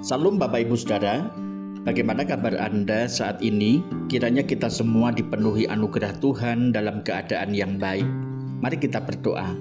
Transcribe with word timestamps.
Salam 0.00 0.40
Bapak 0.40 0.64
Ibu 0.64 0.80
Saudara, 0.80 1.28
bagaimana 1.84 2.24
kabar 2.24 2.56
Anda 2.56 3.04
saat 3.04 3.44
ini? 3.44 3.84
Kiranya 4.08 4.40
kita 4.40 4.72
semua 4.72 5.12
dipenuhi 5.12 5.68
anugerah 5.68 6.16
Tuhan 6.24 6.72
dalam 6.72 7.04
keadaan 7.04 7.52
yang 7.52 7.76
baik. 7.76 8.08
Mari 8.64 8.80
kita 8.80 9.04
berdoa. 9.04 9.52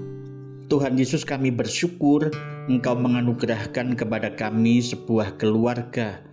Tuhan 0.71 0.95
Yesus 0.95 1.27
kami 1.27 1.51
bersyukur 1.51 2.31
Engkau 2.71 2.95
menganugerahkan 2.95 3.99
kepada 3.99 4.31
kami 4.39 4.79
sebuah 4.79 5.35
keluarga, 5.35 6.23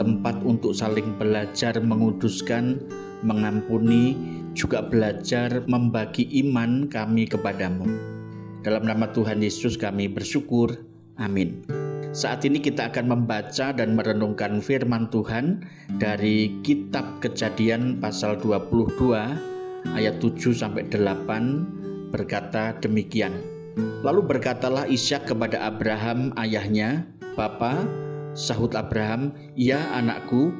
tempat 0.00 0.40
untuk 0.40 0.72
saling 0.72 1.20
belajar 1.20 1.76
menguduskan, 1.84 2.80
mengampuni, 3.20 4.16
juga 4.56 4.80
belajar 4.80 5.68
membagi 5.68 6.24
iman 6.48 6.88
kami 6.88 7.28
kepadamu. 7.28 7.84
Dalam 8.64 8.88
nama 8.88 9.12
Tuhan 9.12 9.44
Yesus 9.44 9.76
kami 9.76 10.08
bersyukur. 10.08 10.80
Amin. 11.20 11.89
Saat 12.10 12.42
ini 12.42 12.58
kita 12.58 12.90
akan 12.90 13.06
membaca 13.06 13.70
dan 13.70 13.94
merenungkan 13.94 14.58
firman 14.58 15.06
Tuhan 15.14 15.62
dari 16.02 16.58
kitab 16.58 17.22
Kejadian 17.22 18.02
pasal 18.02 18.34
22 18.34 18.98
ayat 19.94 20.18
7 20.18 20.50
sampai 20.50 20.90
8 20.90 22.10
berkata 22.10 22.74
demikian. 22.82 23.30
Lalu 24.02 24.26
berkatalah 24.26 24.90
Ishak 24.90 25.30
kepada 25.30 25.62
Abraham 25.62 26.34
ayahnya, 26.34 27.06
"Bapa," 27.38 27.86
sahut 28.34 28.74
Abraham, 28.74 29.30
"Ya 29.54 29.78
anakku." 29.94 30.50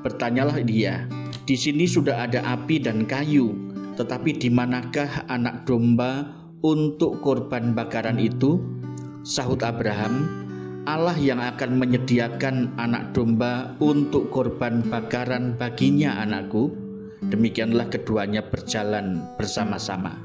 Bertanyalah 0.00 0.64
dia, 0.64 1.04
"Di 1.44 1.60
sini 1.60 1.84
sudah 1.84 2.24
ada 2.24 2.40
api 2.56 2.80
dan 2.80 3.04
kayu, 3.04 3.52
tetapi 4.00 4.32
di 4.32 4.48
manakah 4.48 5.28
anak 5.28 5.68
domba 5.68 6.24
untuk 6.64 7.20
korban 7.20 7.76
bakaran 7.76 8.16
itu?" 8.16 8.80
Sahut 9.20 9.60
Abraham, 9.60 10.39
Allah 10.88 11.12
yang 11.20 11.44
akan 11.44 11.76
menyediakan 11.76 12.80
anak 12.80 13.12
domba 13.12 13.76
untuk 13.84 14.32
korban 14.32 14.80
bakaran 14.80 15.52
baginya 15.60 16.24
anakku. 16.24 16.72
Demikianlah 17.20 17.92
keduanya 17.92 18.40
berjalan 18.48 19.20
bersama-sama. 19.36 20.16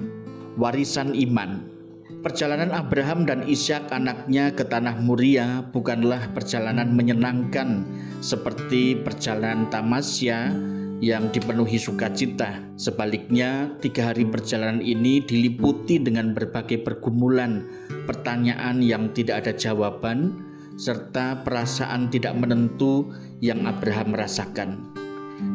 Warisan 0.55 1.11
iman. 1.11 1.59
Perjalanan 2.23 2.71
Abraham 2.71 3.27
dan 3.27 3.43
Ishak 3.43 3.91
anaknya 3.91 4.55
ke 4.55 4.63
tanah 4.63 4.95
Muria 5.03 5.61
bukanlah 5.75 6.31
perjalanan 6.31 6.87
menyenangkan 6.95 7.83
seperti 8.23 8.95
perjalanan 9.03 9.67
Tamasya 9.67 10.55
yang 11.03 11.31
dipenuhi 11.31 11.75
sukacita. 11.75 12.63
Sebaliknya, 12.79 13.71
tiga 13.83 14.11
hari 14.11 14.23
perjalanan 14.23 14.79
ini 14.79 15.19
diliputi 15.23 15.99
dengan 15.99 16.31
berbagai 16.31 16.83
pergumulan, 16.83 17.65
pertanyaan 18.07 18.79
yang 18.79 19.11
tidak 19.11 19.43
ada 19.43 19.53
jawaban, 19.55 20.39
serta 20.75 21.43
perasaan 21.43 22.11
tidak 22.11 22.35
menentu 22.35 23.11
yang 23.39 23.67
Abraham 23.67 24.15
rasakan. 24.15 24.95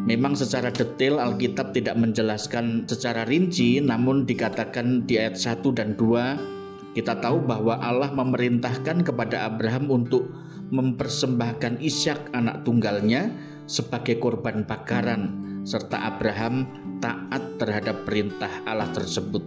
Memang 0.04 0.36
secara 0.36 0.68
detail 0.68 1.20
Alkitab 1.20 1.72
tidak 1.72 1.96
menjelaskan 1.96 2.84
secara 2.84 3.24
rinci, 3.24 3.80
namun 3.80 4.28
dikatakan 4.28 5.08
di 5.08 5.16
ayat 5.16 5.40
1 5.40 5.72
dan 5.72 5.96
2 5.96 6.60
kita 6.90 7.22
tahu 7.22 7.46
bahwa 7.46 7.78
Allah 7.78 8.10
memerintahkan 8.10 9.06
kepada 9.06 9.46
Abraham 9.46 9.88
untuk 9.94 10.26
mempersembahkan 10.74 11.78
Ishak 11.78 12.34
anak 12.34 12.66
tunggalnya 12.66 13.30
sebagai 13.70 14.18
korban 14.18 14.66
bakaran 14.66 15.38
serta 15.62 16.10
Abraham 16.10 16.66
taat 16.98 17.54
terhadap 17.62 18.02
perintah 18.02 18.50
Allah 18.66 18.90
tersebut. 18.90 19.46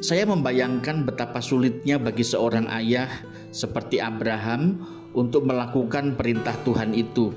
Saya 0.00 0.24
membayangkan 0.24 1.04
betapa 1.04 1.44
sulitnya 1.44 2.00
bagi 2.00 2.24
seorang 2.24 2.64
ayah 2.80 3.12
seperti 3.52 4.00
Abraham 4.00 4.80
untuk 5.12 5.44
melakukan 5.44 6.16
perintah 6.16 6.56
Tuhan 6.64 6.96
itu. 6.96 7.28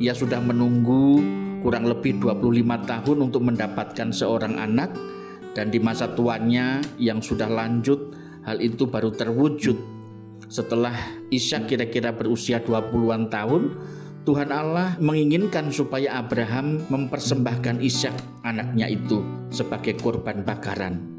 Ia 0.00 0.16
sudah 0.16 0.40
menunggu 0.40 1.20
kurang 1.60 1.84
lebih 1.84 2.16
25 2.16 2.88
tahun 2.88 3.18
untuk 3.28 3.42
mendapatkan 3.44 4.08
seorang 4.08 4.56
anak 4.56 4.96
dan 5.52 5.68
di 5.68 5.82
masa 5.82 6.08
tuanya 6.14 6.80
yang 6.96 7.20
sudah 7.20 7.50
lanjut 7.50 8.14
hal 8.46 8.62
itu 8.62 8.88
baru 8.88 9.12
terwujud. 9.12 9.76
Setelah 10.48 10.94
Ishak 11.28 11.68
kira-kira 11.68 12.14
berusia 12.14 12.62
20-an 12.62 13.28
tahun, 13.28 13.62
Tuhan 14.26 14.50
Allah 14.50 14.98
menginginkan 14.98 15.70
supaya 15.70 16.18
Abraham 16.18 16.82
mempersembahkan 16.90 17.80
Ishak 17.80 18.44
anaknya 18.44 18.90
itu 18.90 19.22
sebagai 19.48 19.96
korban 20.00 20.42
bakaran. 20.42 21.18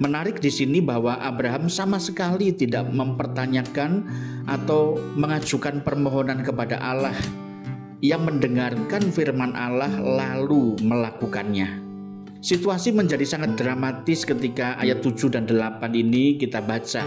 Menarik 0.00 0.40
di 0.40 0.48
sini 0.48 0.80
bahwa 0.80 1.20
Abraham 1.20 1.68
sama 1.68 2.00
sekali 2.00 2.56
tidak 2.56 2.88
mempertanyakan 2.88 4.08
atau 4.48 4.96
mengajukan 5.12 5.84
permohonan 5.84 6.40
kepada 6.40 6.80
Allah. 6.80 7.12
Ia 8.00 8.16
mendengarkan 8.16 9.12
firman 9.12 9.52
Allah 9.52 9.92
lalu 10.00 10.80
melakukannya. 10.80 11.84
Situasi 12.40 12.96
menjadi 12.96 13.28
sangat 13.28 13.60
dramatis 13.60 14.24
ketika 14.24 14.80
ayat 14.80 15.04
7 15.04 15.28
dan 15.28 15.44
8 15.44 15.92
ini 15.92 16.40
kita 16.40 16.64
baca. 16.64 17.04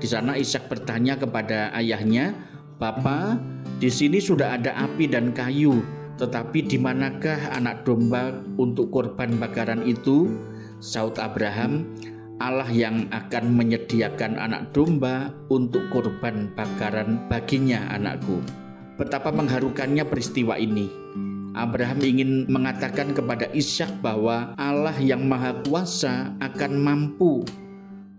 Di 0.00 0.08
sana 0.08 0.32
Ishak 0.32 0.72
bertanya 0.72 1.20
kepada 1.20 1.68
ayahnya, 1.76 2.32
"Bapa, 2.80 3.36
di 3.80 3.88
sini 3.88 4.20
sudah 4.20 4.60
ada 4.60 4.76
api 4.76 5.08
dan 5.08 5.32
kayu, 5.32 5.80
tetapi 6.20 6.68
di 6.68 6.76
manakah 6.76 7.56
anak 7.56 7.88
domba 7.88 8.36
untuk 8.60 8.92
korban 8.92 9.40
bakaran 9.40 9.80
itu?" 9.88 10.28
Saud 10.80 11.16
Abraham, 11.16 11.88
Allah 12.40 12.68
yang 12.68 13.08
akan 13.12 13.56
menyediakan 13.56 14.36
anak 14.36 14.72
domba 14.76 15.32
untuk 15.48 15.88
korban 15.92 16.52
bakaran 16.56 17.24
baginya 17.28 17.88
anakku. 17.92 18.40
Betapa 18.96 19.32
mengharukannya 19.32 20.04
peristiwa 20.04 20.60
ini. 20.60 20.88
Abraham 21.56 22.00
ingin 22.04 22.48
mengatakan 22.48 23.16
kepada 23.16 23.48
Ishak 23.52 24.00
bahwa 24.04 24.56
Allah 24.60 24.96
yang 25.00 25.24
Maha 25.24 25.60
Kuasa 25.64 26.36
akan 26.38 26.72
mampu 26.80 27.42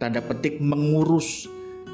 tanda 0.01 0.19
petik 0.19 0.57
mengurus 0.57 1.45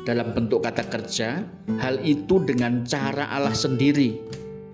dalam 0.08 0.32
bentuk 0.32 0.64
kata 0.64 0.88
kerja 0.88 1.44
hal 1.84 2.00
itu 2.08 2.40
dengan 2.48 2.88
cara 2.88 3.28
Allah 3.28 3.52
sendiri 3.52 4.16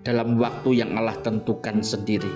dalam 0.06 0.38
waktu 0.38 0.86
yang 0.86 0.94
Allah 0.94 1.18
tentukan 1.26 1.82
sendiri. 1.82 2.30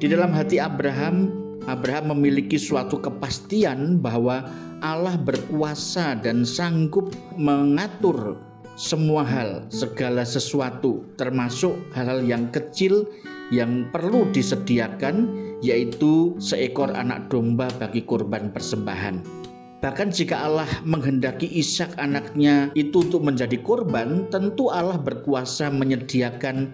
Di 0.00 0.08
dalam 0.08 0.32
hati 0.32 0.56
Abraham 0.56 1.28
Abraham 1.68 2.16
memiliki 2.16 2.56
suatu 2.56 2.98
kepastian 3.04 4.00
bahwa 4.00 4.48
Allah 4.80 5.14
berkuasa 5.14 6.18
dan 6.18 6.42
sanggup 6.42 7.12
mengatur 7.38 8.40
semua 8.74 9.22
hal, 9.22 9.68
segala 9.68 10.24
sesuatu, 10.26 11.04
termasuk 11.14 11.76
hal-hal 11.92 12.24
yang 12.24 12.48
kecil 12.50 13.06
yang 13.52 13.92
perlu 13.92 14.26
disediakan, 14.32 15.28
yaitu 15.60 16.34
seekor 16.40 16.90
anak 16.96 17.28
domba 17.28 17.68
bagi 17.78 18.02
korban 18.02 18.50
persembahan. 18.50 19.41
Bahkan 19.82 20.14
jika 20.14 20.46
Allah 20.46 20.70
menghendaki 20.86 21.50
Ishak 21.58 21.98
anaknya 21.98 22.70
itu 22.78 23.02
untuk 23.02 23.26
menjadi 23.26 23.58
korban, 23.66 24.30
tentu 24.30 24.70
Allah 24.70 24.94
berkuasa 24.94 25.74
menyediakan 25.74 26.70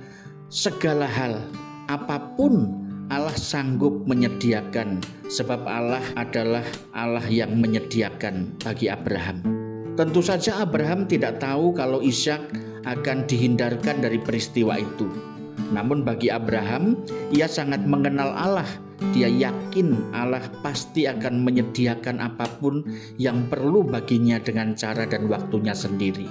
segala 0.53 1.09
hal, 1.09 1.41
apa 1.89 2.37
pun 2.37 2.69
Allah 3.09 3.33
sanggup 3.33 4.05
menyediakan, 4.05 5.01
sebab 5.33 5.65
Allah 5.65 6.05
adalah 6.21 6.61
Allah 6.93 7.25
yang 7.33 7.57
menyediakan 7.57 8.53
bagi 8.61 8.93
Abraham. 8.93 9.41
Tentu 9.97 10.21
saja 10.21 10.61
Abraham 10.61 11.09
tidak 11.09 11.41
tahu 11.41 11.73
kalau 11.73 12.05
Ishak 12.05 12.45
akan 12.85 13.25
dihindarkan 13.25 14.05
dari 14.05 14.21
peristiwa 14.21 14.77
itu. 14.77 15.09
Namun 15.73 16.05
bagi 16.05 16.29
Abraham, 16.29 17.01
ia 17.33 17.49
sangat 17.49 17.89
mengenal 17.89 18.37
Allah. 18.37 18.69
Dia 19.15 19.31
yakin 19.31 20.11
Allah 20.11 20.43
pasti 20.61 21.07
akan 21.07 21.47
menyediakan 21.47 22.19
apa 22.19 22.51
pun 22.59 22.83
yang 23.15 23.47
perlu 23.47 23.87
baginya 23.87 24.43
dengan 24.43 24.75
cara 24.75 25.07
dan 25.07 25.31
waktunya 25.31 25.73
sendiri. 25.73 26.27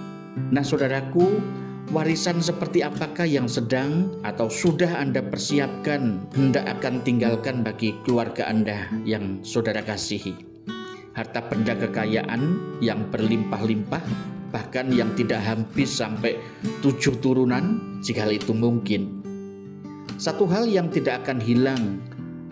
Nah, 0.51 0.61
saudaraku, 0.61 1.39
Warisan 1.87 2.43
seperti 2.43 2.83
apakah 2.83 3.23
yang 3.23 3.47
sedang 3.47 4.19
atau 4.19 4.51
sudah 4.51 4.99
Anda 4.99 5.23
persiapkan 5.23 6.27
hendak 6.35 6.67
akan 6.67 6.99
tinggalkan 6.99 7.63
bagi 7.63 7.95
keluarga 8.03 8.43
Anda 8.51 8.91
yang 9.07 9.39
saudara 9.39 9.79
kasihi? 9.79 10.35
Harta 11.15 11.39
benda 11.47 11.79
kekayaan 11.79 12.59
yang 12.83 13.07
berlimpah-limpah, 13.07 14.03
bahkan 14.51 14.91
yang 14.91 15.15
tidak 15.15 15.39
habis 15.47 15.95
sampai 15.95 16.35
tujuh 16.83 17.23
turunan, 17.23 17.79
jika 18.03 18.27
itu 18.27 18.51
mungkin. 18.51 19.23
Satu 20.19 20.43
hal 20.43 20.67
yang 20.67 20.91
tidak 20.91 21.23
akan 21.23 21.39
hilang 21.39 22.03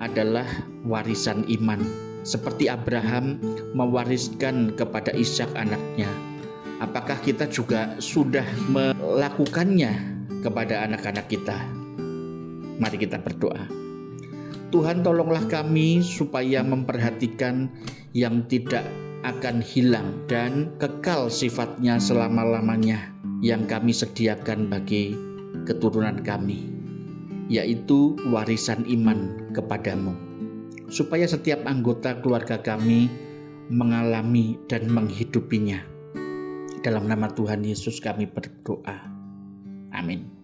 adalah 0.02 0.48
warisan 0.84 1.46
iman, 1.60 1.82
seperti 2.28 2.68
Abraham 2.72 3.40
mewariskan 3.74 4.76
kepada 4.76 5.16
Ishak 5.16 5.52
anaknya 5.56 6.10
Apakah 6.76 7.24
kita 7.24 7.48
juga 7.48 7.96
sudah 8.04 8.44
melakukannya 8.68 9.96
kepada 10.44 10.84
anak-anak 10.84 11.32
kita? 11.32 11.56
Mari 12.76 13.00
kita 13.00 13.16
berdoa. 13.24 13.64
Tuhan 14.76 15.00
tolonglah 15.00 15.48
kami 15.48 16.04
supaya 16.04 16.60
memperhatikan 16.68 17.72
yang 18.12 18.44
tidak 18.52 18.84
akan 19.24 19.64
hilang 19.64 20.20
dan 20.28 20.76
kekal 20.76 21.32
sifatnya 21.32 21.96
selama-lamanya 21.96 23.16
yang 23.40 23.64
kami 23.64 23.96
sediakan 23.96 24.68
bagi 24.68 25.16
keturunan 25.64 26.20
kami, 26.28 26.75
yaitu 27.48 28.18
warisan 28.30 28.84
iman 28.90 29.50
kepadamu, 29.54 30.14
supaya 30.90 31.30
setiap 31.30 31.64
anggota 31.66 32.20
keluarga 32.20 32.60
kami 32.60 33.10
mengalami 33.70 34.58
dan 34.70 34.90
menghidupinya. 34.92 35.82
Dalam 36.86 37.10
nama 37.10 37.26
Tuhan 37.34 37.66
Yesus 37.66 37.98
kami 37.98 38.30
berdoa. 38.30 39.10
Amin. 39.90 40.35